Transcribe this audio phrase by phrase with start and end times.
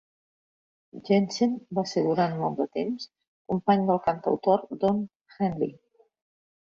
[1.09, 3.07] Jensen va ser durant molt de temps
[3.53, 5.05] company del cantautor Don
[5.37, 5.75] Henley.